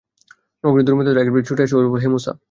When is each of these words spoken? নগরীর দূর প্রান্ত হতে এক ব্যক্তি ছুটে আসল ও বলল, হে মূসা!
নগরীর 0.63 0.85
দূর 0.85 0.95
প্রান্ত 0.95 1.09
হতে 1.09 1.21
এক 1.21 1.29
ব্যক্তি 1.33 1.47
ছুটে 1.49 1.63
আসল 1.65 1.77
ও 1.77 1.91
বলল, 1.91 2.01
হে 2.03 2.09
মূসা! 2.13 2.31